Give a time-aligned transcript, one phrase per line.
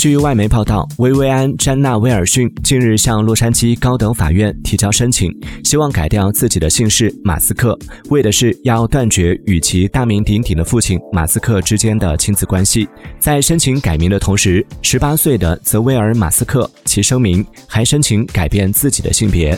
[0.00, 5.30] 据外媒报道薇薇安詹娜威尔逊近日向洛杉矶高等法院提交申请
[5.62, 12.88] 希望改掉自己的姓氏马斯克为的是要断绝与其大名鼎鼎的父亲马斯克之间的亲子关系。
[13.18, 19.54] 在申请改名的同时十八岁的泽威尔马斯克其声明还申请改变自己的性别。